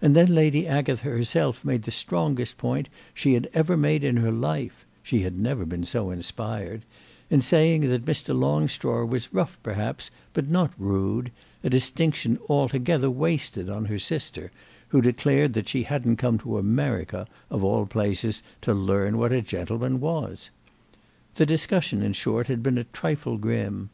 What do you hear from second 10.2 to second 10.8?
but not